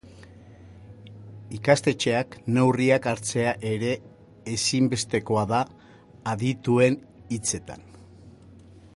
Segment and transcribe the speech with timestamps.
[1.57, 3.91] Ikastetxeak neurriak hartzea ere
[4.53, 5.59] ezinbestekoa da,
[6.35, 6.97] adituen
[7.37, 7.85] hitzetan.